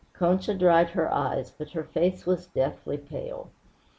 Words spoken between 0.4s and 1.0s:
dried